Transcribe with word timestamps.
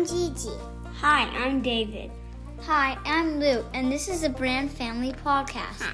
I'm 0.00 0.06
Gigi. 0.06 0.56
Hi, 1.02 1.24
I'm 1.44 1.60
David. 1.60 2.10
Hi, 2.62 2.96
I'm 3.04 3.38
Lou, 3.38 3.62
and 3.74 3.92
this 3.92 4.08
is 4.08 4.22
a 4.22 4.30
Brand 4.30 4.70
Family 4.70 5.12
Podcast. 5.12 5.92